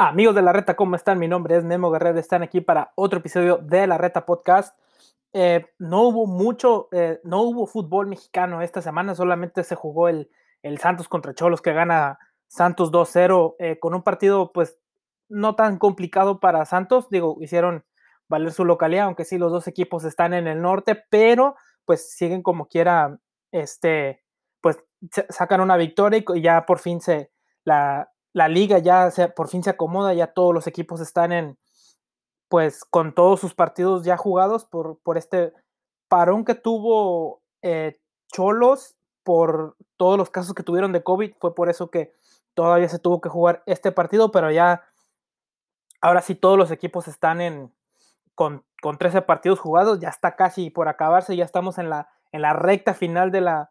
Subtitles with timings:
[0.00, 1.18] Amigos de la Reta, ¿cómo están?
[1.18, 4.78] Mi nombre es Memo Guerrero, están aquí para otro episodio de la Reta Podcast.
[5.32, 10.30] Eh, no hubo mucho, eh, no hubo fútbol mexicano esta semana, solamente se jugó el,
[10.62, 14.78] el Santos contra Cholos que gana Santos 2-0 eh, con un partido pues
[15.28, 17.84] no tan complicado para Santos, digo, hicieron
[18.28, 22.44] valer su localidad, aunque sí los dos equipos están en el norte, pero pues siguen
[22.44, 23.18] como quiera,
[23.50, 24.22] este,
[24.60, 24.78] pues
[25.28, 27.32] sacan una victoria y ya por fin se,
[27.64, 31.58] la, la liga ya por fin se acomoda, ya todos los equipos están en,
[32.48, 35.52] pues con todos sus partidos ya jugados por, por este
[36.08, 38.00] parón que tuvo eh,
[38.32, 42.12] Cholos por todos los casos que tuvieron de COVID, fue por eso que
[42.54, 44.84] todavía se tuvo que jugar este partido, pero ya
[46.00, 47.72] ahora sí todos los equipos están en
[48.34, 52.42] con, con 13 partidos jugados, ya está casi por acabarse, ya estamos en la, en
[52.42, 53.70] la recta final de la,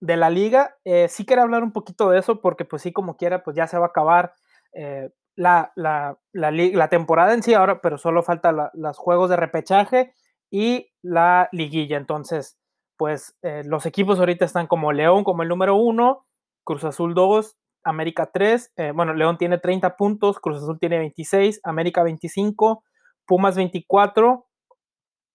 [0.00, 0.76] de la liga.
[0.84, 3.66] Eh, sí quiero hablar un poquito de eso porque pues sí, como quiera, pues ya
[3.66, 4.32] se va a acabar
[4.72, 10.14] eh, la, la, la, temporada en sí ahora, pero solo falta los juegos de repechaje
[10.50, 11.96] y la liguilla.
[11.96, 12.58] Entonces,
[12.96, 16.26] pues eh, los equipos ahorita están como León como el número uno,
[16.64, 22.02] Cruz Azul 2, América 3, bueno, León tiene 30 puntos, Cruz Azul tiene 26, América
[22.02, 22.84] 25,
[23.24, 24.46] Pumas 24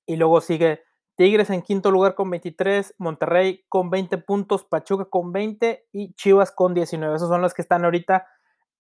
[0.06, 0.85] y luego sigue
[1.16, 6.52] Tigres en quinto lugar con 23, Monterrey con 20 puntos, Pachuca con 20 y Chivas
[6.52, 7.16] con 19.
[7.16, 8.28] Esos son los que están ahorita.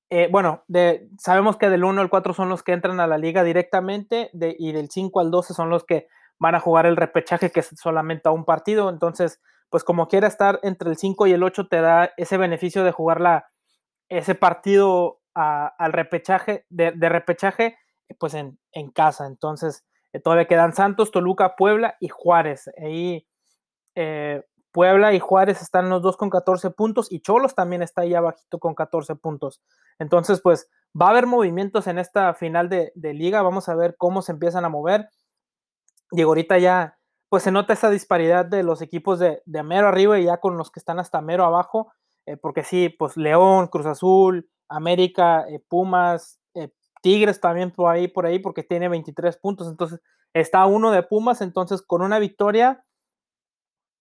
[0.09, 0.63] Eh, bueno,
[1.17, 4.71] sabemos que del 1 al 4 son los que entran a la liga directamente y
[4.71, 8.27] del 5 al 12 son los que van a jugar el repechaje que es solamente
[8.27, 8.89] a un partido.
[8.89, 12.83] Entonces, pues como quiera estar entre el 5 y el 8 te da ese beneficio
[12.83, 13.49] de jugar la,
[14.09, 17.77] ese partido al repechaje, de, repechaje,
[18.19, 19.25] pues en casa.
[19.27, 22.71] Entonces, eh, todavía quedan Santos, Toluca, Puebla y Juárez.
[22.81, 23.27] Ahí
[23.95, 28.13] eh, Puebla y Juárez están los dos con 14 puntos y Cholos también está ahí
[28.13, 29.61] abajito con 14 puntos.
[29.99, 30.69] Entonces, pues
[30.99, 33.41] va a haber movimientos en esta final de, liga.
[33.41, 35.09] Vamos a ver cómo se empiezan a mover.
[36.11, 36.97] Y ahorita ya,
[37.27, 40.57] pues se nota esa disparidad de los equipos de, de mero arriba y ya con
[40.57, 41.91] los que están hasta mero abajo.
[42.25, 46.39] Eh, porque sí, pues León, Cruz Azul, América, Pumas,
[47.05, 49.67] Tigres también por ahí, por ahí, porque tiene 23 puntos.
[49.67, 50.01] Entonces,
[50.33, 51.41] está uno de Pumas.
[51.41, 52.83] Entonces, con una victoria,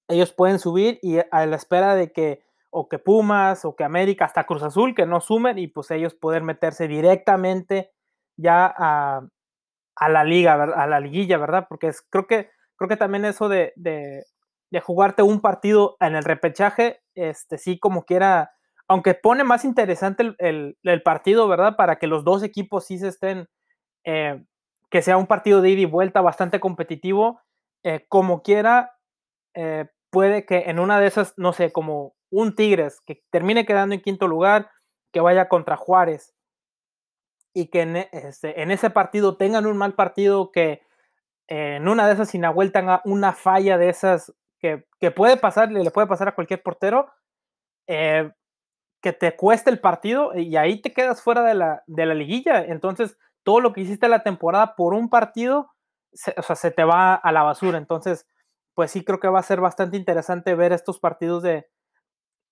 [0.08, 4.24] ellos pueden subir y a la espera de que o que Pumas o que América,
[4.24, 7.92] hasta Cruz Azul, que no sumen y pues ellos poder meterse directamente
[8.38, 9.28] ya a,
[10.08, 11.66] la liga, a la liguilla, ¿verdad?
[11.68, 14.24] Porque es, creo, que, creo que también eso de, de,
[14.70, 18.53] de jugarte un partido en el repechaje, este sí como quiera
[18.88, 21.76] aunque pone más interesante el, partido, ¿verdad?
[21.76, 23.48] Para que los dos equipos sí se estén,
[24.04, 24.44] eh,
[24.90, 27.40] que sea un partido de ida y vuelta bastante competitivo,
[27.82, 28.96] eh, como quiera,
[29.54, 33.94] eh, puede que en una de esas, no sé, como un Tigres que termine quedando
[33.94, 34.70] en quinto lugar,
[35.12, 36.34] que vaya contra Juárez
[37.54, 40.82] y que en, este, en ese partido tengan un mal partido, que
[41.46, 45.90] en una de esas sin tenga una falla de esas que, que puede pasar, le
[45.90, 47.12] puede pasar a cualquier portero,
[47.86, 48.32] eh,
[49.04, 52.64] que te cueste el partido y ahí te quedas fuera de la, de la liguilla.
[52.64, 55.70] Entonces, todo lo que hiciste la temporada por un partido,
[56.14, 57.76] se, o sea, se te va a la basura.
[57.76, 58.26] Entonces,
[58.72, 61.66] pues sí creo que va a ser bastante interesante ver estos partidos de,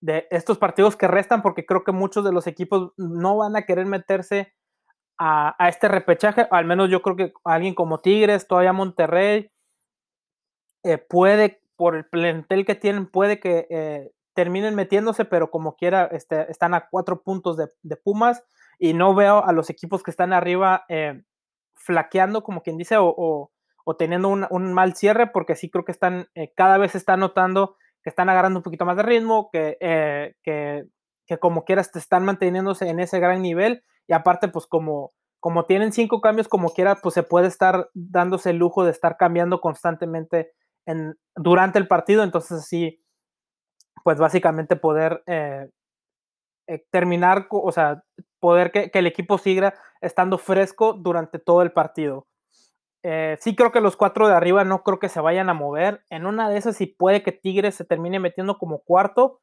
[0.03, 3.63] de estos partidos que restan, porque creo que muchos de los equipos no van a
[3.63, 4.53] querer meterse
[5.17, 6.47] a, a este repechaje.
[6.51, 9.51] Al menos yo creo que alguien como Tigres, todavía Monterrey,
[10.83, 16.07] eh, puede, por el plantel que tienen, puede que eh, terminen metiéndose, pero como quiera
[16.07, 18.43] este, están a cuatro puntos de, Pumas
[18.79, 21.23] y no veo a los equipos que están arriba eh,
[21.75, 23.51] flaqueando, como quien dice, o,
[23.99, 27.77] teniendo un, mal cierre, porque sí creo que están, eh, cada vez se está notando
[28.03, 30.89] que están agarrando un poquito más de ritmo, que, eh, que,
[31.41, 36.21] como quieras están manteniéndose en ese gran nivel y aparte pues como, como tienen cinco
[36.21, 40.53] cambios como quiera, pues se puede estar dándose el lujo de estar cambiando constantemente
[40.85, 43.02] en, durante el partido, entonces sí
[44.03, 45.69] pues básicamente poder eh,
[46.69, 48.03] eh, terminar, o sea,
[48.41, 52.27] poder que, el equipo siga estando fresco durante todo el partido.
[53.05, 56.05] Eh, sí creo que los cuatro de arriba no creo que se vayan a mover.
[56.11, 59.41] En una de esas sí puede que Tigres se termine metiendo como cuarto,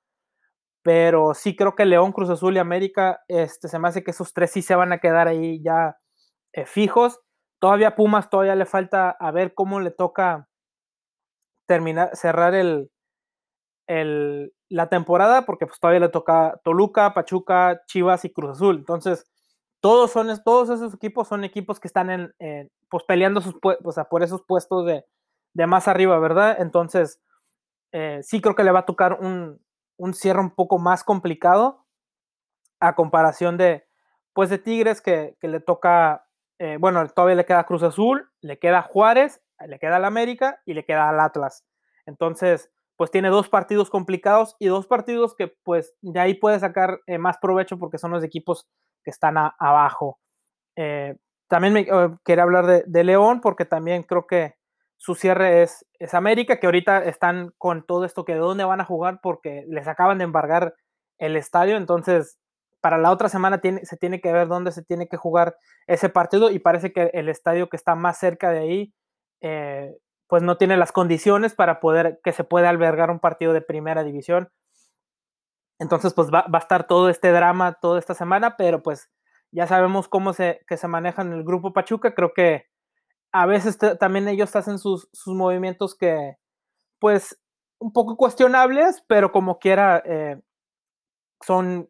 [0.83, 4.33] pero sí creo que León, Cruz Azul y América, este, se me hace que esos
[4.33, 5.97] tres sí se van a quedar ahí ya
[6.65, 7.19] fijos.
[7.59, 10.47] Todavía Pumas, todavía le falta a ver cómo le toca
[11.67, 12.89] terminar, cerrar el,
[13.89, 18.77] la temporada, porque pues todavía le toca Toluca, Pachuca, Chivas y Cruz Azul.
[18.77, 19.25] Entonces,
[19.81, 24.05] todos, son, todos esos equipos son equipos que están en, pues peleando sus, o sea,
[24.05, 25.05] por esos puestos de,
[25.65, 26.57] más arriba, ¿verdad?
[26.59, 27.19] Entonces,
[27.91, 29.59] eh, sí creo que le va a tocar un,
[29.97, 31.85] un, cierre un poco más complicado
[32.79, 33.87] a comparación de,
[34.33, 36.27] pues de Tigres que, le toca,
[36.59, 40.73] eh, bueno, todavía le queda Cruz Azul, le queda Juárez, le queda al América y
[40.73, 41.65] le queda al Atlas.
[42.05, 46.99] Entonces, pues tiene dos partidos complicados y dos partidos que pues de ahí puede sacar
[47.07, 48.67] eh, más provecho porque son los equipos
[49.05, 50.19] que están abajo.
[50.75, 51.15] Eh,
[51.47, 51.87] también me,
[52.25, 54.55] quería hablar de, León porque también creo que
[54.97, 58.81] su cierre es, es América, que ahorita están con todo esto que de dónde van
[58.81, 60.75] a jugar porque les acaban de embargar
[61.19, 62.37] el estadio, entonces
[62.81, 65.55] para la otra semana se tiene que ver dónde se tiene que jugar
[65.87, 68.93] ese partido y parece que el estadio que está más cerca de ahí,
[69.39, 69.95] eh,
[70.29, 74.03] pues no tiene las condiciones para poder que se pueda albergar un partido de primera
[74.03, 74.51] división.
[75.79, 79.09] Entonces, pues va, a estar todo este drama toda esta semana, pero pues
[79.51, 82.13] ya sabemos cómo se, que se maneja en el grupo Pachuca.
[82.13, 82.67] Creo que
[83.31, 86.37] a veces también ellos hacen sus, sus, movimientos que,
[86.99, 87.41] pues,
[87.79, 90.39] un poco cuestionables, pero como quiera, eh,
[91.43, 91.89] son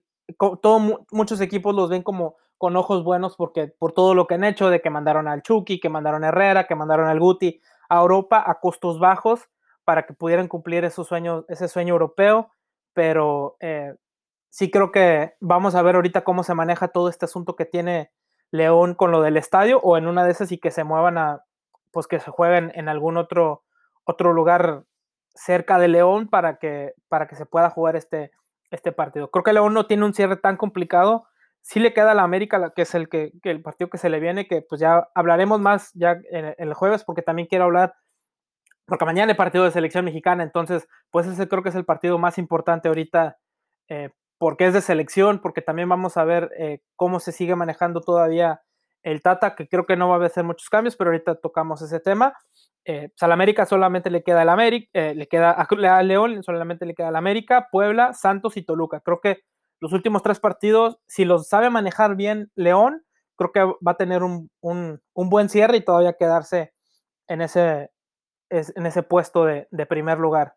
[0.61, 4.45] todo, muchos equipos los ven como con ojos buenos porque por todo lo que han
[4.45, 7.99] hecho, de que mandaron al Chucky, que mandaron a Herrera, que mandaron al Guti a
[7.99, 9.49] Europa a costos bajos
[9.83, 12.51] para que pudieran cumplir esos sueños, ese sueño europeo,
[12.93, 13.95] pero eh,
[14.49, 18.11] sí creo que vamos a ver ahorita cómo se maneja todo este asunto que tiene
[18.51, 21.43] León con lo del estadio o en una de esas y que se muevan a,
[21.91, 23.63] pues que se jueguen en algún otro,
[24.03, 24.83] otro lugar
[25.33, 28.31] cerca de León para que, para que se pueda jugar este,
[28.71, 29.31] este partido.
[29.31, 31.25] Creo que León no tiene un cierre tan complicado.
[31.69, 34.19] Sí le queda a la América, que es el, que, el partido que se le
[34.19, 37.93] viene, que pues ya hablaremos más ya en, el jueves, porque también quiero hablar,
[38.85, 42.17] porque mañana el partido de selección mexicana, entonces pues ese creo que es el partido
[42.17, 43.37] más importante ahorita,
[43.87, 48.01] eh, porque es de selección, porque también vamos a ver eh, cómo se sigue manejando
[48.01, 48.61] todavía
[49.03, 51.99] el Tata, que creo que no va a hacer muchos cambios, pero ahorita tocamos ese
[51.99, 52.33] tema.
[52.85, 56.85] Eh, pues, al América solamente le queda el América, eh, le queda a, León, solamente
[56.85, 59.01] le queda el América, Puebla, Santos y Toluca.
[59.01, 59.43] Creo que
[59.79, 63.03] los últimos tres partidos, si los sabe manejar bien León,
[63.37, 64.49] creo que va a tener un,
[65.13, 66.73] buen cierre y todavía quedarse
[67.27, 67.91] en ese,
[68.49, 70.55] en ese puesto de, primer lugar.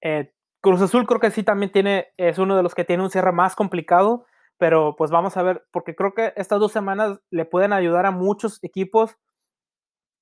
[0.00, 0.32] Eh,
[0.62, 3.32] Cruz Azul creo que sí también tiene, es uno de los que tiene un cierre
[3.32, 4.24] más complicado,
[4.56, 8.10] pero pues vamos a ver, porque creo que estas dos semanas le pueden ayudar a
[8.10, 9.16] muchos equipos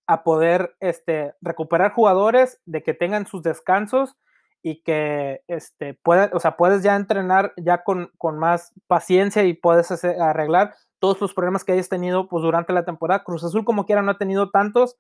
[0.09, 4.17] a poder este, recuperar jugadores, de que tengan sus descansos
[4.63, 9.55] y que este, pueda, o sea, puedes ya entrenar ya con, con más paciencia y
[9.55, 13.25] puedes arreglar todos los problemas que hayas tenido pues, durante la temporada.
[13.25, 14.97] Cruz Azul, como quiera, no ha tenido tantos.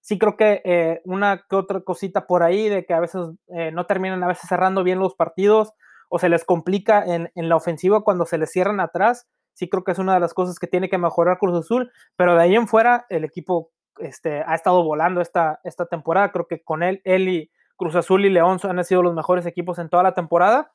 [0.00, 3.70] Sí creo que eh, una que otra cosita por ahí de que a veces eh,
[3.70, 5.74] no terminan a veces cerrando bien los partidos
[6.08, 9.28] o se les complica en, en la ofensiva cuando se les cierran atrás.
[9.52, 12.34] Sí creo que es una de las cosas que tiene que mejorar Cruz Azul, pero
[12.34, 16.32] de ahí en fuera el equipo este, ha estado volando esta, esta temporada.
[16.32, 17.50] Creo que con él, él y
[17.82, 20.70] Cruz Azul y León han sido los mejores equipos en toda la temporada.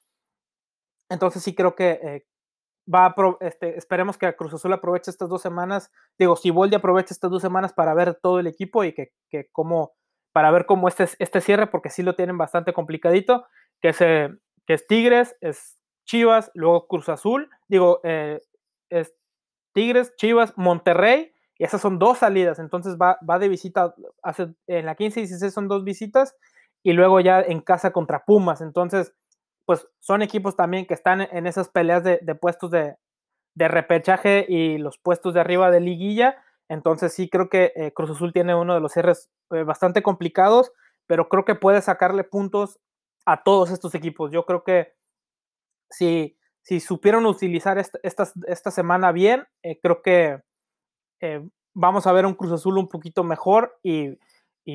[1.08, 2.28] Entonces sí creo que eh,
[2.94, 5.90] va a este, esperemos que Cruz Azul aproveche estas dos semanas.
[6.20, 9.48] Digo, si Boldi aproveche estas dos semanas para ver todo el equipo y que, que
[9.54, 9.94] cómo,
[10.34, 13.46] para ver cómo este, este cierre, porque sí lo tienen bastante complicadito,
[13.82, 18.42] que es, que es Tigres, es Chivas, luego Cruz Azul, digo, eh,
[18.90, 19.16] es
[19.74, 23.96] Tigres, Chivas, Monterrey y esas son dos salidas, entonces va, va de visita,
[24.68, 26.36] en la 15 y 16 son dos visitas
[26.88, 28.62] y luego ya en casa contra Pumas.
[28.62, 29.14] Entonces,
[29.66, 32.96] pues son equipos también que están en esas peleas de, puestos de,
[33.58, 36.42] repechaje y los puestos de arriba de liguilla.
[36.70, 40.72] Entonces sí creo que eh, Cruz Azul tiene uno de los cierres eh, bastante complicados,
[41.08, 42.80] pero creo que puede sacarle puntos
[43.26, 44.32] a todos estos equipos.
[44.32, 44.94] Yo creo que
[45.90, 50.42] si, si supieron utilizar esta, esta, semana bien, eh, creo que
[51.74, 54.18] vamos a ver un Cruz Azul un poquito mejor y,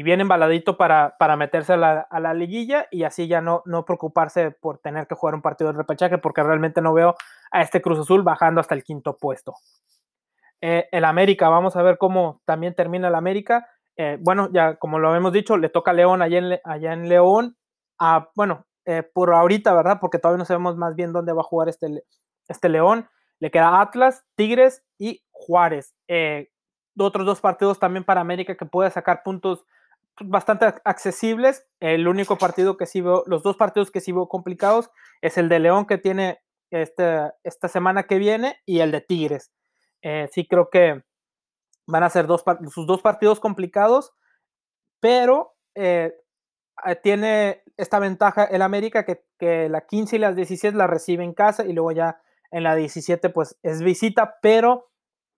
[0.02, 4.78] bien embaladito para, para meterse a la, liguilla y así ya no, no preocuparse por
[4.78, 7.14] tener que jugar un partido de repechaje porque realmente no veo
[7.50, 9.54] a este Cruz Azul bajando hasta el quinto puesto.
[10.62, 13.68] Eh, el América, vamos a ver cómo también termina el América.
[13.96, 17.08] Eh, bueno, ya como lo hemos dicho, le toca a León allá en, allá en
[17.08, 17.56] León.
[17.98, 18.66] a bueno,
[19.14, 19.98] por ahorita, ¿verdad?
[20.00, 22.02] Porque todavía no sabemos más bien dónde va a jugar este,
[22.48, 23.08] este León.
[23.42, 25.96] Le queda Atlas, Tigres y Juárez.
[26.06, 26.50] Eh,
[26.96, 29.64] otros dos partidos también para América que puede sacar puntos
[30.20, 31.66] bastante accesibles.
[31.80, 34.90] El único partido que sí veo, los dos partidos que sí veo complicados
[35.20, 36.40] es el de León que tiene
[36.70, 39.52] este, esta semana que viene y el de Tigres.
[40.02, 41.02] Eh, sí creo que
[41.86, 44.12] van a ser dos, sus dos partidos complicados,
[45.00, 46.12] pero eh,
[47.02, 51.34] tiene esta ventaja el América que, que la 15 y las 17 la recibe en
[51.34, 54.90] casa y luego ya en la 17 pues es visita, pero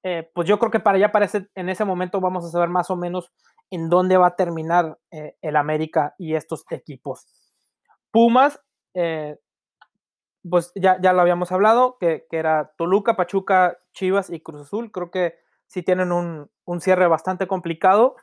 [0.02, 2.90] eh, pues yo creo que para ya para en ese momento vamos a saber más
[2.90, 3.32] o menos
[3.74, 7.26] en dónde va a terminar eh, el América y estos equipos.
[8.10, 8.60] Pumas,
[8.94, 9.36] eh,
[10.48, 14.92] pues ya, ya lo habíamos hablado, que, era Toluca, Pachuca, Chivas y Cruz Azul.
[14.92, 15.34] Creo que
[15.66, 18.14] sí tienen un, un, cierre bastante complicado.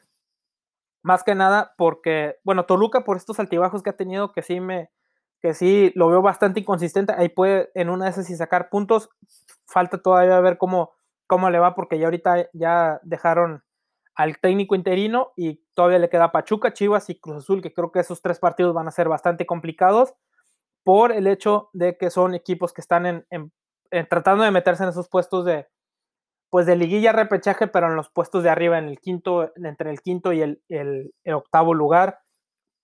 [1.04, 4.92] Más que nada porque, bueno, Toluca por estos altibajos que ha tenido, que sí me,
[5.42, 7.14] que sí lo veo bastante inconsistente.
[7.18, 9.10] Ahí puede en una de esas y sacar puntos.
[9.66, 10.92] Falta todavía ver cómo,
[11.28, 13.64] cómo le va, porque ya ahorita ya dejaron
[14.16, 18.00] al técnico interino y todavía le queda Pachuca, Chivas y Cruz Azul, que creo que
[18.00, 20.14] esos tres partidos van a ser bastante complicados
[20.84, 23.52] por el hecho de que son equipos que están en,
[24.10, 25.68] tratando de meterse en esos puestos de
[26.50, 30.02] pues de liguilla repechaje, pero en los puestos de arriba, en el quinto, entre el
[30.02, 32.20] quinto y el, el, octavo lugar,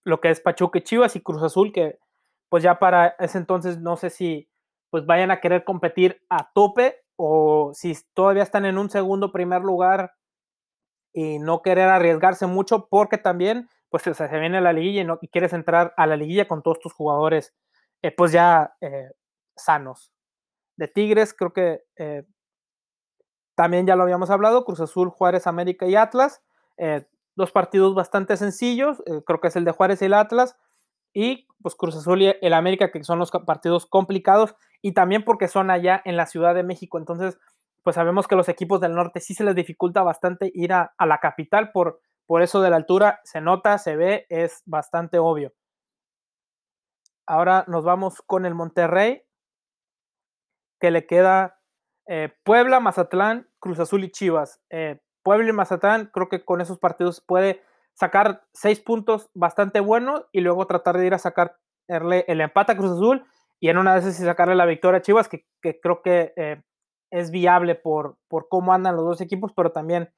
[0.05, 2.00] lo que es Pachuca y Chivas y Cruz Azul, que
[2.48, 4.50] pues ya para ese entonces no sé si
[4.89, 9.62] pues vayan a querer competir a tope o si todavía están en un segundo primer
[9.63, 10.13] lugar
[11.17, 15.51] y no querer arriesgarse mucho porque también pues se viene la liguilla y, no, quieres
[15.51, 17.55] entrar a la liguilla con todos tus jugadores
[18.03, 19.09] eh, pues ya eh,
[19.55, 20.13] sanos.
[20.75, 22.24] De Tigres creo que eh,
[23.55, 26.43] también ya lo habíamos hablado, Cruz Azul, Juárez, América y Atlas.
[27.36, 30.55] dos partidos bastante sencillos, creo que es el de Juárez y el Atlas.
[31.13, 35.47] Y pues Cruz Azul y el América, que son los partidos complicados, y también porque
[35.47, 37.00] son allá en la Ciudad de México.
[37.00, 37.39] Entonces,
[37.88, 41.20] pues sabemos que los equipos del norte sí se les dificulta bastante ir a, la
[41.20, 45.53] capital por, por eso de la altura, se nota, se ve, es bastante obvio.
[47.25, 49.24] Ahora nos vamos con el Monterrey,
[50.82, 51.62] que le queda
[52.08, 54.60] eh, Puebla, Mazatlán, Cruz Azul y Chivas.
[54.70, 57.63] Eh, Puebla y Mazatlán, creo que con esos partidos puede
[57.94, 62.77] sacar seis puntos bastante buenos y luego tratar de ir a sacarle el empate a
[62.77, 63.25] Cruz Azul
[63.62, 66.63] y en una de esas sacarle la victoria a Chivas, que, creo que eh,
[67.11, 70.09] es viable por, por cómo andan los dos equipos, pero también,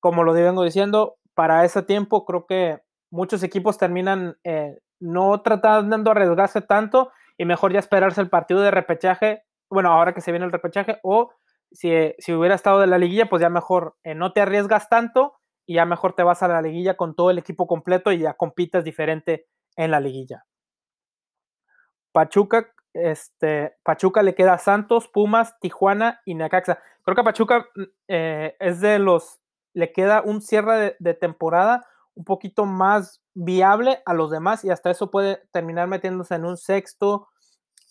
[0.00, 5.98] como lo vengo diciendo, para ese tiempo creo que muchos equipos terminan eh, no tratando
[5.98, 10.32] de arriesgarse tanto y mejor ya esperarse el partido de repechaje, bueno, ahora que se
[10.32, 11.30] viene el repechaje, o
[11.72, 15.34] si, si hubiera estado de la liguilla, pues ya mejor eh, no te arriesgas tanto
[15.66, 18.34] y ya mejor te vas a la liguilla con todo el equipo completo y ya
[18.34, 20.44] compites diferente en la liguilla.
[22.12, 22.72] Pachuca
[23.04, 26.78] este, Pachuca le queda Santos, Pumas, Tijuana y Necaxa.
[27.02, 29.40] Creo que a Pachuca mm, eh, es de los,
[29.74, 34.90] le queda un cierre de, temporada un poquito más viable a los demás y hasta
[34.90, 37.28] eso puede terminar metiéndose en un sexto,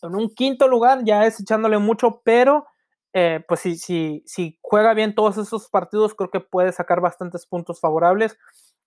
[0.02, 2.66] en un quinto lugar, ya es echándole mucho, pero
[3.14, 7.46] eh, pues si, si, si juega bien todos esos partidos, creo que puede sacar bastantes
[7.46, 8.38] puntos favorables.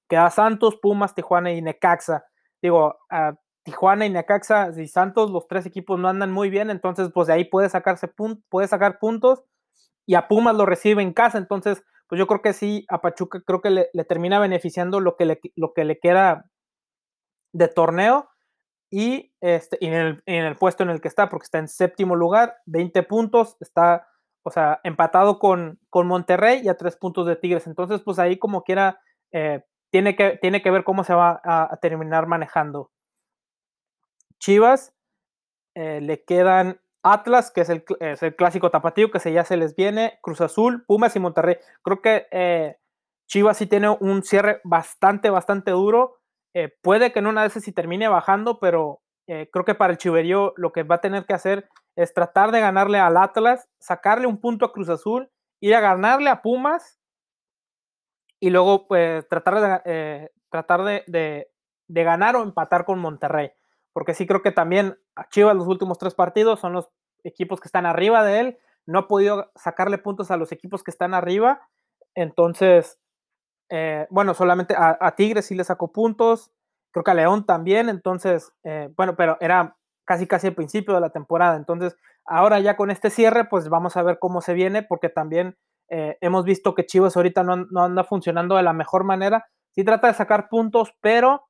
[0.08, 2.26] Queda Santos, Pumas, Tijuana y Necaxa.
[2.60, 3.36] Digo, a
[3.68, 7.34] Tijuana y Necaxa y Santos, los tres equipos no andan muy bien, entonces pues de
[7.34, 8.10] ahí puede sacarse
[8.48, 9.44] puede sacar puntos
[10.06, 13.42] y a Pumas lo recibe en casa, entonces pues yo creo que sí, a Pachuca
[13.46, 16.50] creo que le, termina beneficiando lo que le, lo que le queda
[17.52, 18.30] de torneo
[18.90, 22.16] y, este, en, el, en el puesto en el que está, porque está en séptimo
[22.16, 24.08] lugar, 20 puntos, está,
[24.44, 28.38] o sea, empatado con, con Monterrey y a tres puntos de Tigres, entonces pues ahí
[28.38, 28.98] como quiera,
[29.30, 32.90] eh, tiene, que, tiene que ver cómo se va a terminar manejando.
[34.38, 34.94] Chivas,
[35.74, 37.84] eh, le quedan Atlas, que es el,
[38.36, 41.56] clásico tapatío, que se, ya se les viene, Cruz Azul, Pumas y Monterrey.
[41.82, 42.76] Creo que eh,
[43.28, 46.18] Chivas sí tiene un cierre bastante, bastante duro.
[46.54, 49.02] Eh, puede que en una de esas sí termine bajando, pero
[49.52, 52.60] creo que para el Chiverío lo que va a tener que hacer es tratar de
[52.60, 55.30] ganarle al Atlas, sacarle un punto a Cruz Azul,
[55.60, 56.98] ir a ganarle a Pumas
[58.40, 61.44] y luego pues tratar de, tratar de
[61.88, 63.52] ganar o empatar con Monterrey
[63.98, 66.88] porque sí creo que también a Chivas los últimos tres partidos son los
[67.24, 70.92] equipos que están arriba de él, no ha podido sacarle puntos a los equipos que
[70.92, 71.62] están arriba,
[72.14, 73.00] entonces,
[73.70, 76.52] eh, bueno, solamente a, Tigres sí le sacó puntos,
[76.92, 81.00] creo que a León también, entonces, eh, bueno, pero era casi casi el principio de
[81.00, 84.84] la temporada, entonces, ahora ya con este cierre, pues vamos a ver cómo se viene,
[84.84, 85.58] porque también
[85.90, 89.82] eh, hemos visto que Chivas ahorita no, no anda funcionando de la mejor manera, sí
[89.82, 91.47] trata de sacar puntos, pero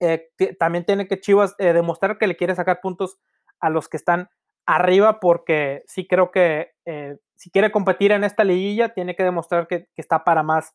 [0.00, 3.18] eh, también tiene que Chivas eh, demostrar que le quiere sacar puntos
[3.60, 4.28] a los que están
[4.66, 9.66] arriba, porque sí creo que eh, si quiere competir en esta liguilla, tiene que demostrar
[9.66, 10.74] que, está para más.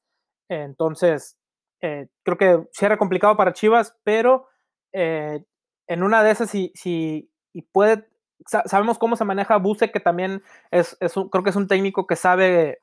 [0.50, 1.38] entonces,
[1.80, 4.48] creo que cierra complicado para Chivas, pero
[4.94, 8.08] en una de esas, si, si y puede,
[8.46, 12.08] sabemos cómo se maneja Buse, que también es, es un, creo que es un técnico
[12.08, 12.82] que sabe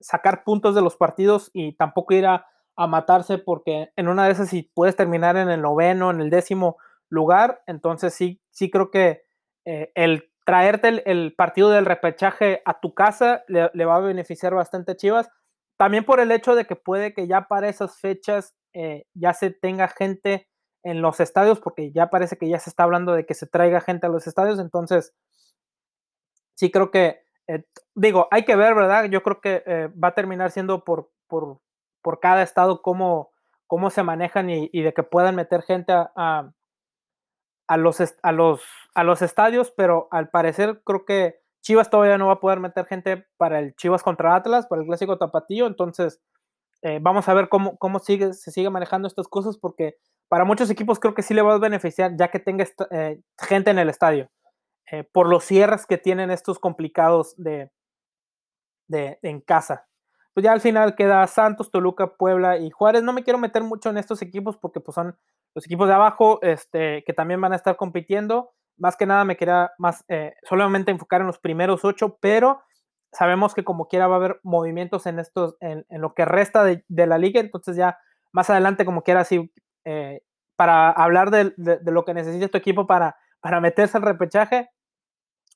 [0.00, 2.46] sacar puntos de los partidos y tampoco ir a
[2.76, 6.30] a matarse porque en una de esas si puedes terminar en el noveno, en el
[6.30, 6.76] décimo
[7.08, 9.24] lugar, entonces sí, sí creo que
[9.64, 14.92] eh, el traerte el, partido del repechaje a tu casa le, va a beneficiar bastante
[14.92, 15.28] a Chivas.
[15.76, 19.50] También por el hecho de que puede que ya para esas fechas eh, ya se
[19.50, 20.48] tenga gente
[20.84, 23.80] en los estadios, porque ya parece que ya se está hablando de que se traiga
[23.80, 25.14] gente a los estadios, entonces
[26.54, 27.64] sí creo que, eh,
[27.96, 29.06] digo, hay que ver, ¿verdad?
[29.06, 31.10] Yo creo que va a terminar siendo por,
[32.06, 33.32] por cada estado cómo,
[33.66, 36.52] cómo se manejan y, de que puedan meter gente a,
[37.66, 38.62] a, los, a, los,
[38.94, 42.86] a los estadios, pero al parecer creo que Chivas todavía no va a poder meter
[42.86, 46.22] gente para el Chivas contra Atlas, para el clásico tapatío, entonces
[46.82, 49.96] eh, vamos a ver cómo, cómo sigue, se sigue manejando estas cosas, porque
[50.28, 53.72] para muchos equipos creo que sí le va a beneficiar ya que tenga eh, gente
[53.72, 54.30] en el estadio,
[54.92, 57.72] eh, por los cierres que tienen estos complicados de,
[58.86, 59.88] de, en casa.
[60.36, 63.02] Pues ya al final queda Santos, Toluca, Puebla y Juárez.
[63.02, 65.16] No me quiero meter mucho en estos equipos porque pues son
[65.54, 68.52] los equipos de abajo este, que también van a estar compitiendo.
[68.76, 70.04] Más que nada me quería más
[70.42, 72.60] solamente enfocar en los primeros ocho, pero
[73.12, 76.84] sabemos que como quiera va a haber movimientos en estos, en, lo que resta de,
[77.06, 77.98] la liga, entonces ya
[78.30, 79.50] más adelante como quiera así
[79.86, 80.20] eh,
[80.54, 84.68] para hablar de, lo que necesita tu equipo para, para meterse al repechaje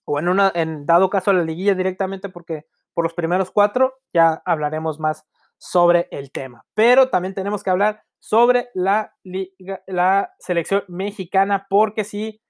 [0.06, 3.94] o en una en dado caso a la liguilla directamente porque por los primeros cuatro
[4.12, 5.26] ya hablaremos más
[5.59, 6.64] sobre el tema.
[6.75, 12.42] Pero también tenemos que hablar sobre la liga, la selección mexicana porque si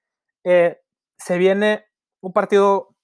[0.43, 0.79] eh,
[1.17, 1.85] se viene
[2.21, 2.95] un partido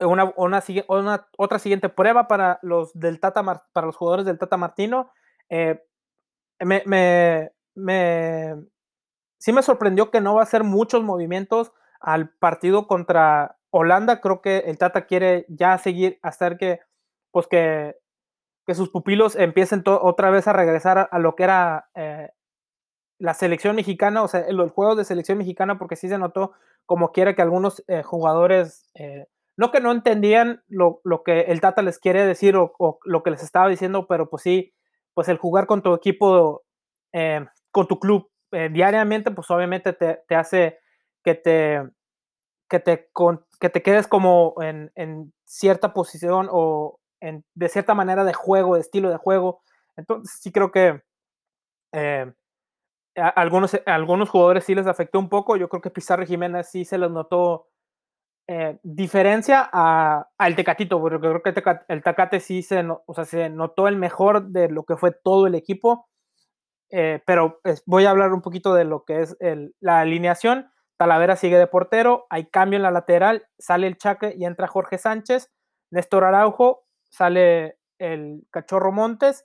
[0.00, 3.42] una, una, otra siguiente prueba para los del Tata
[3.72, 5.10] para los jugadores del Tata Martino.
[5.48, 5.80] Eh,
[6.60, 6.82] me,
[7.74, 8.54] me,
[9.38, 14.20] sí me sorprendió que no va a hacer muchos movimientos al partido contra Holanda.
[14.20, 16.80] Creo que el Tata quiere ya seguir hasta que,
[17.30, 17.96] pues que,
[18.66, 22.30] que sus pupilos empiecen otra vez a regresar a, lo que era eh,
[23.18, 26.52] la selección mexicana, o sea, el, juego de selección mexicana, porque sí se notó
[26.86, 28.90] como quiera que algunos eh, jugadores
[29.56, 33.42] no que no entendían lo, que el Tata les quiere decir o, lo que les
[33.42, 34.74] estaba diciendo, pero pues sí,
[35.14, 36.64] pues el jugar con tu equipo,
[37.12, 40.78] eh, con tu club eh, diariamente, pues obviamente te, hace
[41.22, 41.82] que te,
[42.68, 43.10] que te,
[43.64, 48.82] que te quedes como en, cierta posición o en, de cierta manera de juego, de
[48.82, 49.62] estilo de juego.
[49.96, 51.00] Entonces sí creo que
[51.94, 52.30] eh,
[53.14, 55.56] algunos, algunos jugadores sí les afectó un poco.
[55.56, 57.68] Yo creo que Pizarro Jiménez sí se les notó
[58.46, 61.54] eh, diferencia al Tecatito, porque creo que
[61.88, 65.46] el, Tecate, sí se, o sea, se notó el mejor de lo que fue todo
[65.46, 66.10] el equipo,
[66.90, 69.38] eh, pero voy a hablar un poquito de lo que es
[69.80, 70.70] la alineación.
[70.96, 74.98] Talavera sigue de portero, hay cambio en la lateral, sale el Chaque y entra Jorge
[74.98, 75.52] Sánchez,
[75.90, 79.44] Néstor Araujo, sale el Cachorro Montes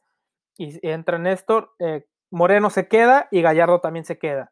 [0.58, 4.52] y, entra Néstor, eh, Moreno se queda y Gallardo también se queda.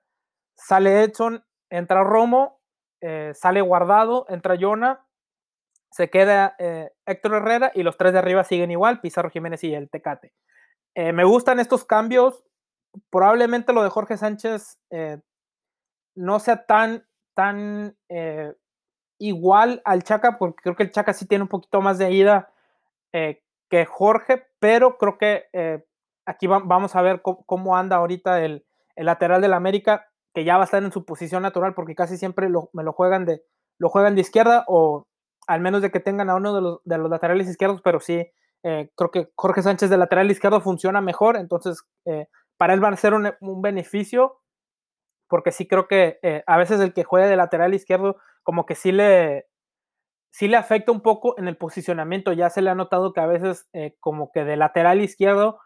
[0.55, 2.59] Sale Edson, entra Romo,
[3.01, 5.05] eh, sale guardado, entra Jonah,
[5.91, 9.73] se queda eh, Héctor Herrera y los tres de arriba siguen igual, Pizarro Jiménez y
[9.73, 10.33] el Tecate.
[10.95, 12.43] Me gustan estos cambios.
[13.11, 14.79] Probablemente lo de Jorge Sánchez
[16.17, 17.95] no sea tan, tan
[19.19, 22.51] igual al Chaca, porque creo que el Chaca sí tiene un poquito más de ida
[23.11, 25.45] que Jorge, pero creo que
[26.25, 30.63] aquí vamos a ver cómo, anda ahorita el, el lateral del América que ya va
[30.63, 33.43] a estar en su posición natural porque casi siempre me lo juegan de
[33.79, 35.07] lo juegan de izquierda o
[35.47, 38.27] al menos de que tengan a uno de los, de los laterales izquierdos, pero sí
[38.63, 42.27] eh, creo que Jorge Sánchez de lateral izquierdo funciona mejor, entonces eh,
[42.57, 44.39] para él va a ser un, beneficio
[45.27, 48.75] porque sí creo que eh, a veces el que juega de lateral izquierdo como que
[48.75, 49.47] sí le,
[50.31, 53.27] sí le afecta un poco en el posicionamiento, ya se le ha notado que a
[53.27, 55.59] veces como que de lateral izquierdo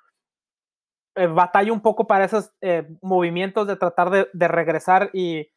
[1.15, 5.49] eh, batalla un poco para esos eh, movimientos de tratar de, regresar y,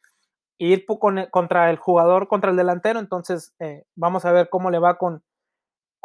[0.57, 0.85] ir
[1.31, 2.99] contra el jugador, contra el delantero.
[2.99, 5.23] Entonces, eh, vamos a ver cómo le va con,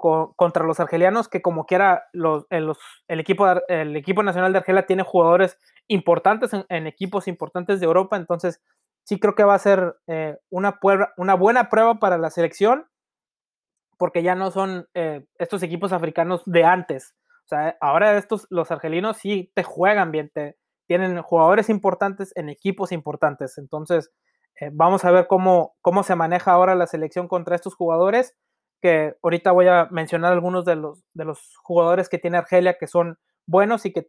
[0.00, 5.02] contra los argelianos, que como quiera, los, el, equipo, el equipo nacional de Argelia tiene
[5.02, 5.58] jugadores
[5.88, 8.16] importantes en, equipos importantes de Europa.
[8.16, 8.62] Entonces,
[9.04, 9.96] sí creo que va a ser
[10.48, 10.78] una,
[11.16, 12.86] una buena prueba para la selección,
[13.98, 14.88] porque ya no son
[15.38, 17.14] estos equipos africanos de antes
[17.50, 22.92] sea, ahora estos, los argelinos sí te juegan bien, te, tienen jugadores importantes en equipos
[22.92, 23.58] importantes.
[23.58, 24.10] Entonces,
[24.60, 28.36] eh, vamos a ver cómo, cómo se maneja ahora la selección contra estos jugadores,
[28.80, 32.86] que ahorita voy a mencionar algunos de los, de los jugadores que tiene Argelia que
[32.86, 34.08] son buenos y que,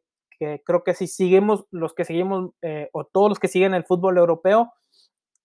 [0.65, 4.17] creo que si seguimos, los que seguimos, eh, o todos los que siguen el fútbol
[4.17, 4.73] europeo,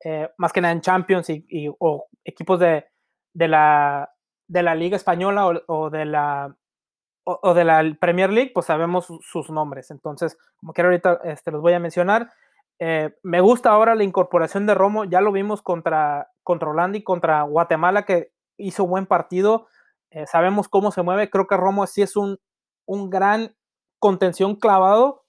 [0.04, 2.86] eh, más que nada en Champions y, o equipos de,
[3.34, 4.10] de, la,
[4.48, 6.56] de la Liga Española o de la
[7.26, 9.90] o, de la Premier League, pues sabemos sus nombres.
[9.90, 12.30] Entonces, como quiero ahorita este, los voy a mencionar.
[12.78, 17.02] Eh, me gusta ahora la incorporación de Romo, ya lo vimos contra, contra Holanda y
[17.02, 19.68] contra Guatemala, que hizo buen partido.
[20.10, 21.30] Eh, sabemos cómo se mueve.
[21.30, 22.38] Creo que Romo sí es un,
[22.86, 23.54] un gran
[23.98, 25.26] contención clavado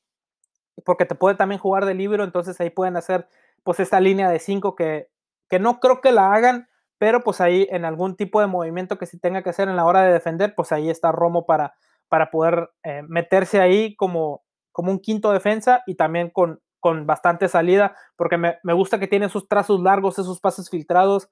[0.85, 3.27] porque te puede también jugar de libro, entonces ahí pueden hacer
[3.63, 5.09] pues esta línea de cinco que,
[5.49, 9.05] que no creo que la hagan, pero pues ahí en algún tipo de movimiento que
[9.05, 11.75] se tenga que hacer en la hora de defender, pues ahí está Romo para,
[12.07, 17.49] para poder eh, meterse ahí como, como un quinto defensa y también con, con bastante
[17.49, 21.29] salida, porque me, me gusta que tiene esos trazos largos, esos pases filtrados.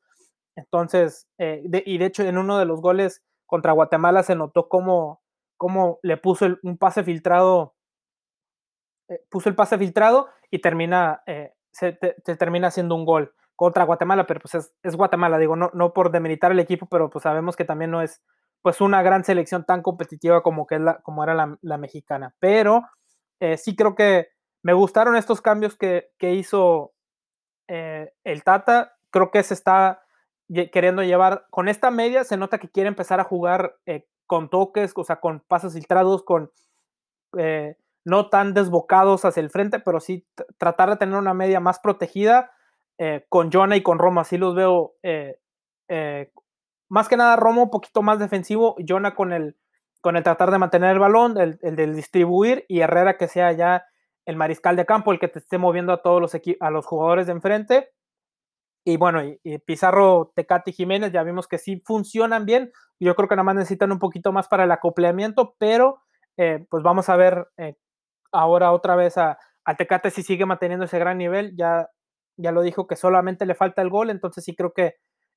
[0.56, 5.22] Entonces, eh, y de hecho en uno de los goles contra Guatemala se notó cómo,
[5.58, 7.76] cómo le puso un pase filtrado,
[9.10, 11.24] eh, puso el pase filtrado y termina,
[11.72, 11.94] se,
[12.38, 16.52] termina haciendo un gol contra Guatemala, pero pues es, Guatemala, digo, no, no por demeritar
[16.52, 18.22] el equipo, pero pues sabemos que también no es
[18.66, 22.34] pues una gran selección tan competitiva como, que es la, como era la, mexicana.
[22.40, 22.82] Pero
[23.40, 24.30] eh, sí creo que
[24.64, 26.92] me gustaron estos cambios que, hizo
[27.68, 28.98] eh, el Tata.
[29.12, 30.02] Creo que se está
[30.72, 34.94] queriendo llevar, con esta media se nota que quiere empezar a jugar eh, con toques,
[34.96, 36.52] o sea, con pasos filtrados, con
[38.06, 40.26] no tan desbocados hacia el frente, pero sí
[40.58, 42.52] tratar de tener una media más protegida
[42.98, 44.96] eh, con Jonah y con Romo, así los veo.
[45.04, 45.40] Eh,
[45.90, 46.32] eh,
[46.88, 49.58] más que nada, Romo un poquito más defensivo, Jonah con el,
[50.02, 53.52] con el tratar de mantener el balón, el, el del distribuir, y Herrera que sea
[53.52, 53.86] ya
[54.26, 57.26] el mariscal de campo, el que te esté moviendo a todos los, a los jugadores
[57.26, 57.90] de enfrente.
[58.86, 62.72] Y bueno, y, Pizarro, Tecate y Jiménez ya vimos que sí funcionan bien.
[63.00, 66.02] Yo creo que nada más necesitan un poquito más para el acoplamiento, pero
[66.70, 67.48] pues vamos a ver
[68.32, 69.38] ahora otra vez a,
[69.78, 71.56] Tecate si sigue manteniendo ese gran nivel.
[71.58, 71.90] Ya
[72.38, 74.96] ya lo dijo que solamente le falta el gol, entonces sí creo que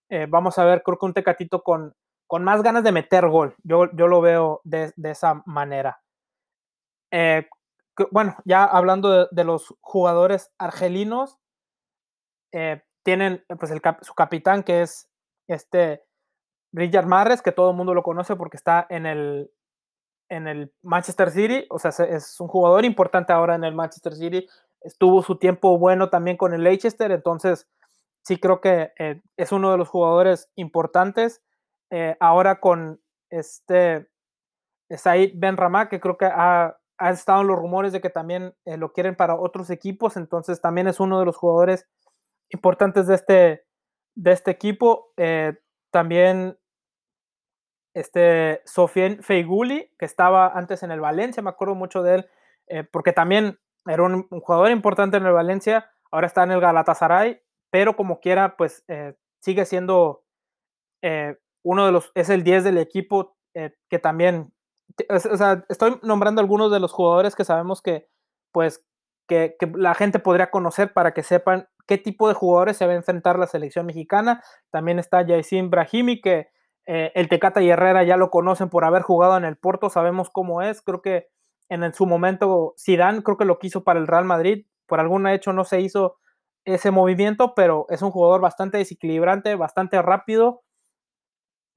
[0.09, 1.95] eh, vamos a ver, creo que un Tecatito con,
[2.27, 6.01] con más ganas de meter gol, yo, yo lo veo de, esa manera.
[7.11, 7.47] Eh,
[8.11, 11.39] bueno, ya hablando de, los jugadores argelinos,
[12.53, 15.09] eh, tienen pues el, su capitán que es
[15.49, 16.05] este
[16.75, 19.51] Richard Marres, que todo el mundo lo conoce porque está en el,
[20.29, 24.47] en el Manchester City, o sea, es un jugador importante ahora en el Manchester City,
[24.83, 27.67] estuvo su tiempo bueno también con el Leicester, entonces
[28.27, 31.43] sí creo que eh, es uno de los jugadores importantes.
[31.91, 34.11] Eh, ahora con este
[34.91, 36.77] Said Ben Ramá, que creo que ha,
[37.11, 40.89] estado en los rumores de que también eh, lo quieren para otros equipos, entonces también
[40.89, 41.89] es uno de los jugadores
[42.51, 43.67] importantes de este,
[44.15, 45.13] de este equipo.
[45.91, 46.59] también
[47.95, 52.31] este Sofien Feiguli, que estaba antes en el Valencia, me acuerdo mucho de él,
[52.93, 53.59] porque también
[53.89, 58.57] era un, jugador importante en el Valencia, ahora está en el Galatasaray, pero como quiera,
[58.57, 60.25] pues eh, sigue siendo
[61.03, 64.53] eh, uno de los, es el 10 del equipo eh, que también,
[65.11, 68.09] o sea, estoy nombrando algunos de los jugadores que sabemos que,
[68.53, 68.85] pues,
[69.27, 72.97] que, la gente podría conocer para que sepan qué tipo de jugadores se va a
[72.97, 74.45] enfrentar la selección mexicana.
[74.71, 76.51] También está Yacine Brahimi, que
[76.89, 80.63] el Tecata y Herrera ya lo conocen por haber jugado en el Porto, sabemos cómo
[80.63, 81.29] es, creo que
[81.69, 85.53] en, su momento Zidane creo que lo quiso para el Real Madrid, por algún hecho
[85.53, 86.17] no se hizo
[86.65, 90.63] ese movimiento, pero es un jugador bastante desequilibrante, bastante rápido,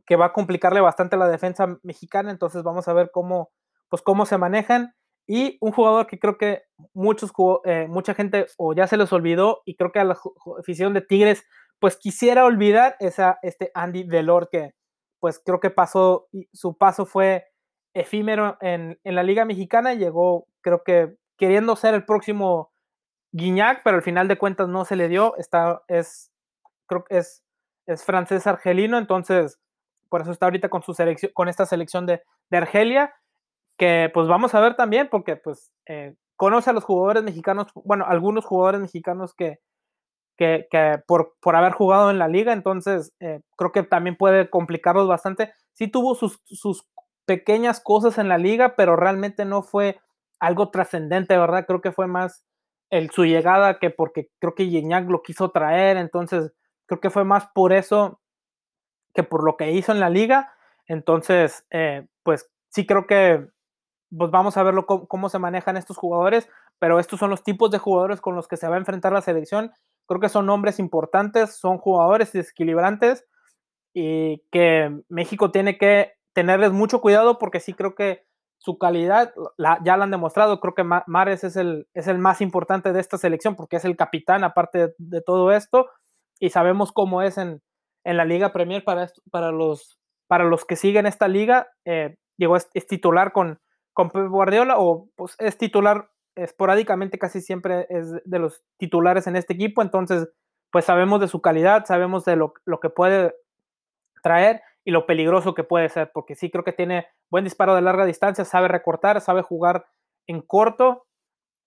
[0.06, 3.52] que va a complicarle bastante la defensa mexicana, entonces vamos a ver cómo,
[3.90, 4.96] pues cómo se manejan.
[5.34, 6.64] Y un jugador que creo que
[6.94, 7.32] muchos,
[7.64, 10.18] eh, mucha gente o ya se les olvidó y creo que a la
[10.60, 11.46] afición de Tigres
[11.80, 14.74] pues quisiera olvidar es a este Andy Delor que
[15.22, 17.48] pues creo que pasó, su paso fue
[17.94, 22.74] efímero en, la Liga Mexicana, llegó creo que queriendo ser el próximo
[23.32, 26.30] Guiñac, pero al final de cuentas no se le dio, está, es,
[26.88, 27.42] creo es,
[27.86, 29.62] es francés argelino, entonces
[30.10, 33.16] por eso está ahorita con su selección, con esta selección de, Argelia,
[33.82, 38.06] que pues vamos a ver también, porque pues eh, conoce a los jugadores mexicanos, bueno,
[38.08, 39.58] algunos jugadores mexicanos que,
[40.38, 40.68] que,
[41.08, 45.52] por, por, haber jugado en la liga, entonces eh, creo que también puede complicarlos bastante.
[45.74, 46.86] Sí tuvo sus, sus
[47.26, 50.00] pequeñas cosas en la liga, pero realmente no fue
[50.40, 51.66] algo trascendente, ¿verdad?
[51.66, 52.46] Creo que fue más
[52.92, 56.54] el, su llegada que porque creo que Gignac lo quiso traer, entonces
[56.86, 58.22] creo que fue más por eso
[59.16, 60.54] que por lo que hizo en la liga.
[60.86, 63.48] Entonces, eh, pues sí creo que
[64.16, 67.72] pues vamos a verlo cómo, cómo, se manejan estos jugadores, pero estos son los tipos
[67.72, 69.72] de jugadores con los que se va a enfrentar la selección.
[70.08, 73.26] Creo que son nombres importantes, son jugadores desequilibrantes
[73.94, 78.26] y que México tiene que tenerles mucho cuidado porque sí creo que
[78.58, 79.34] su calidad
[79.84, 80.60] ya la han demostrado.
[80.60, 83.98] Creo que Mares es el, es el más importante de esta selección porque es el
[83.98, 85.90] capitán aparte de, todo esto
[86.40, 87.62] y sabemos cómo es en,
[88.04, 91.70] en la Liga Premier para, para, los, para los que siguen esta liga.
[91.86, 93.60] Eh, llegó es, titular con,
[93.94, 99.54] con Guardiola o pues, es titular esporádicamente, casi siempre es de los titulares en este
[99.54, 99.82] equipo.
[99.82, 100.30] Entonces,
[100.72, 103.36] pues sabemos de su calidad, sabemos de lo, lo que puede
[104.24, 107.82] traer y lo peligroso que puede ser, porque sí creo que tiene buen disparo de
[107.82, 109.86] larga distancia, sabe recortar, sabe jugar
[110.28, 111.06] en corto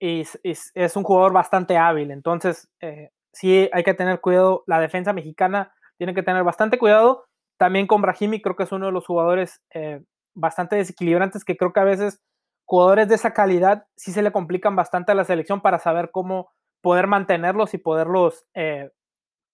[0.00, 2.10] y es, un jugador bastante hábil.
[2.10, 4.64] Entonces, eh, sí hay que tener cuidado.
[4.66, 7.24] La defensa mexicana tiene que tener bastante cuidado.
[7.56, 10.02] También con Brahimi, creo que es uno de los jugadores eh,
[10.34, 12.22] bastante desequilibrantes que creo que a veces
[12.64, 16.50] jugadores de esa calidad sí se le complican bastante a la selección para saber cómo
[16.80, 18.90] poder mantenerlos y poderlos eh,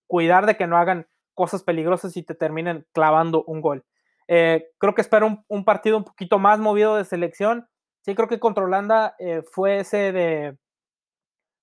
[0.07, 3.85] cuidar de que no hagan cosas peligrosas y te terminen clavando un gol.
[4.27, 7.69] creo que espero un, partido un poquito más movido de selección
[8.03, 10.59] sí creo que contra Holanda eh, fue ese de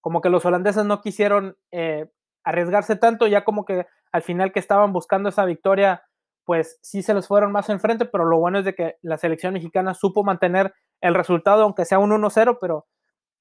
[0.02, 2.10] como que los holandeses no quisieron eh,
[2.44, 6.07] arriesgarse tanto, ya como que al final que estaban buscando esa victoria,
[6.48, 9.54] pues sí se les fueron más enfrente, pero lo bueno es de que la selección
[9.54, 12.88] mexicana supo mantener el resultado, aunque sea un 1-0, pero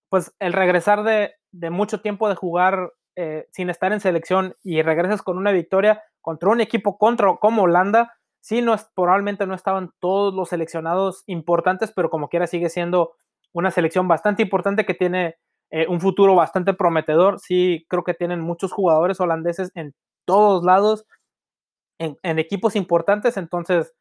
[0.08, 1.32] pues el regresar de,
[1.70, 6.50] mucho tiempo de jugar eh, sin estar en selección y regresas con una victoria contra
[6.50, 8.12] un equipo contra, como Holanda,
[8.46, 13.16] Sí, no, probablemente no estaban todos los seleccionados importantes, pero como quiera sigue siendo
[13.52, 15.34] una selección bastante importante que tiene
[15.72, 17.40] eh, un futuro bastante prometedor.
[17.40, 21.06] Sí, creo que tienen muchos jugadores holandeses en todos lados,
[21.98, 23.94] en, equipos importantes, entonces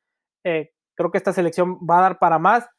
[0.43, 2.69] eh, creo que esta selección va a dar para más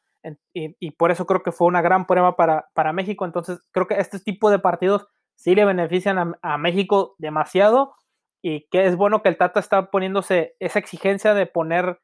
[0.53, 3.23] y, por eso creo que fue una gran prueba para, para México.
[3.23, 7.93] Entonces creo que este tipo de partidos sí le benefician a México demasiado
[8.41, 11.99] y que es bueno que el Tata está poniéndose esa exigencia de poner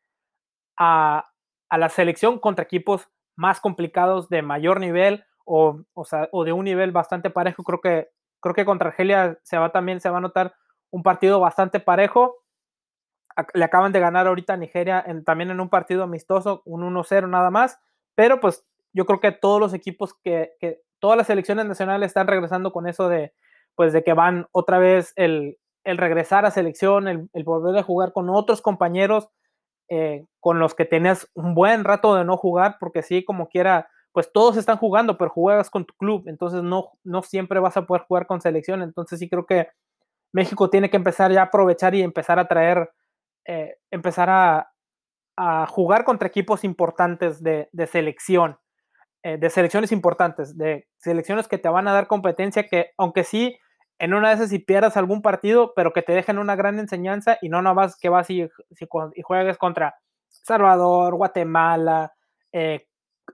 [0.77, 1.29] a,
[1.71, 7.29] la selección contra equipos más complicados de mayor nivel o, o, de un nivel bastante
[7.29, 7.63] parejo.
[7.63, 8.09] Creo que,
[8.41, 10.53] creo que contra Argelia se va también, se va a notar
[10.91, 12.42] un partido bastante parejo.
[13.53, 17.49] Le acaban de ganar ahorita a Nigeria también en un partido amistoso, un 1-0 nada
[17.49, 17.79] más,
[18.15, 20.53] pero pues yo creo que todos los equipos que,
[20.99, 23.33] todas las selecciones nacionales están regresando con eso de
[23.75, 28.13] pues de que van otra vez el, el regresar a selección, el, volver a jugar
[28.13, 29.29] con otros compañeros
[29.89, 33.89] eh, con los que tenías un buen rato de no jugar, porque sí, como quiera,
[34.11, 37.85] pues todos están jugando, pero juegas con tu club, entonces no, no siempre vas a
[37.85, 39.67] poder jugar con selección, entonces sí creo que
[40.31, 42.91] México tiene que empezar ya a aprovechar y empezar a traer,
[43.45, 44.69] eh, empezar a,
[45.67, 48.59] jugar contra equipos importantes de, selección,
[49.23, 53.57] eh, de selecciones importantes, de selecciones que te van a dar competencia, que aunque sí
[53.99, 57.37] en una de esas si pierdas algún partido, pero que te dejen una gran enseñanza
[57.41, 58.49] y no nada más que vas y,
[59.23, 59.95] juegues contra
[60.29, 62.13] Salvador, Guatemala,
[62.51, 62.87] eh,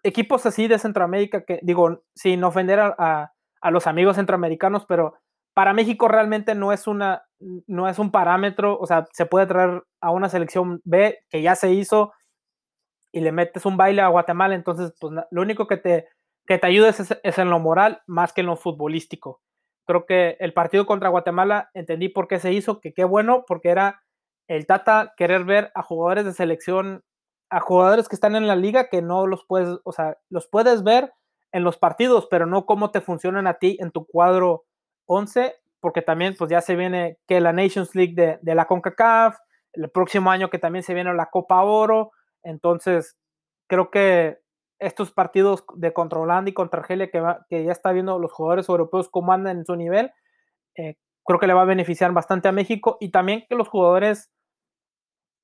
[0.04, 3.34] equipos así de Centroamérica que digo, sin ofender a,
[3.72, 5.16] los amigos centroamericanos, pero
[5.54, 9.84] para México realmente no es una no es un parámetro, o sea, se puede traer
[10.02, 12.14] a una selección B que ya se hizo
[13.12, 16.08] y le metes un baile a Guatemala, entonces pues lo único que te
[16.50, 19.40] que te ayuda es, es en lo moral más que en lo futbolístico.
[19.86, 23.70] Creo que el partido contra Guatemala entendí por qué se hizo, que qué bueno, porque
[23.70, 24.02] era
[24.48, 27.04] el Tata querer ver a jugadores de selección,
[27.52, 30.84] a jugadores que están en la liga que no los puedes, o sea, los puedes
[30.84, 31.14] ver
[31.52, 34.66] en los partidos, pero no cómo te funcionan a ti en tu cuadro
[35.06, 39.38] 11, porque también pues ya se viene que la Nations League de, de la CONCACAF,
[39.74, 42.12] el próximo año que también se viene la Copa Oro,
[42.44, 43.18] entonces
[43.68, 44.40] creo que
[44.80, 48.70] estos partidos de contra Holanda y contra Argelia que, que ya está viendo los jugadores
[48.70, 50.12] europeos cómo andan en su nivel,
[50.76, 54.32] eh, creo que le va a beneficiar bastante a México y también que los jugadores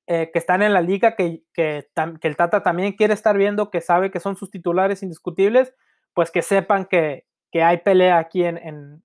[0.07, 3.81] eh, que están en la liga, que, que, el Tata también quiere estar viendo, que
[3.81, 5.73] sabe que son sus titulares indiscutibles,
[6.13, 9.03] pues que sepan que, hay pelea aquí en,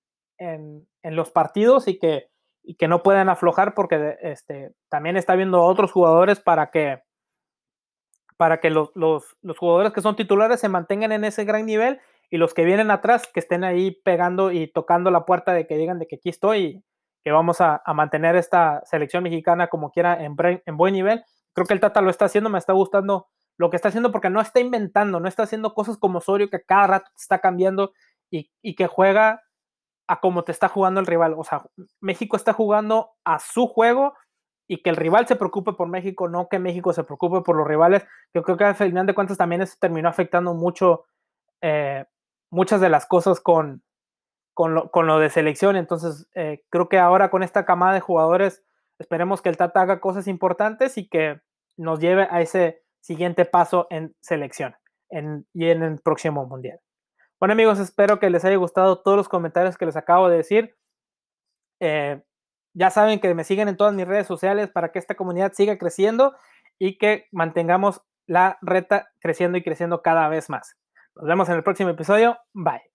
[1.03, 2.31] los partidos y que,
[2.63, 7.03] y que no puedan aflojar porque este, también está viendo otros jugadores para que
[8.41, 8.91] para que los,
[9.59, 12.01] jugadores que son titulares se mantengan en ese gran nivel
[12.31, 15.77] y los que vienen atrás que estén ahí pegando y tocando la puerta de que
[15.77, 16.85] digan de que aquí estoy y
[17.23, 21.23] que vamos a, mantener esta selección mexicana como quiera en, en, buen nivel.
[21.53, 24.31] Creo que el Tata lo está haciendo, me está gustando lo que está haciendo porque
[24.31, 27.93] no está inventando, no está haciendo cosas como Osorio que cada rato está cambiando
[28.31, 29.43] y, y que juega
[30.11, 31.35] a como te está jugando el rival.
[31.39, 31.63] O sea,
[32.01, 34.15] México está jugando a su juego
[34.67, 37.67] y que el rival se preocupe por México, no que México se preocupe por los
[37.67, 38.05] rivales.
[38.35, 41.05] Yo creo que al final de cuentas también eso terminó afectando mucho
[41.63, 42.07] eh,
[42.51, 43.85] muchas de las cosas con,
[44.53, 45.77] con, lo, de selección.
[45.77, 48.65] Entonces, eh, creo que ahora con esta camada de jugadores,
[48.99, 51.41] esperemos que el Tata haga cosas importantes y que
[51.77, 54.75] nos lleve a ese siguiente paso en selección
[55.55, 56.81] y en el próximo mundial.
[57.41, 60.77] Bueno amigos, espero que les haya gustado todos los comentarios que les acabo de decir.
[61.81, 62.23] Eh,
[62.75, 65.79] ya saben que me siguen en todas mis redes sociales para que esta comunidad siga
[65.79, 66.37] creciendo
[66.79, 70.77] y que mantengamos la reta creciendo y creciendo cada vez más.
[71.17, 72.37] Nos vemos en el próximo episodio.
[72.53, 72.90] Bye.